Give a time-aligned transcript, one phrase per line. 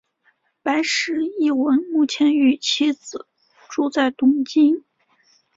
[0.63, 3.27] 白石一文目前与妻子
[3.69, 4.83] 住在东京。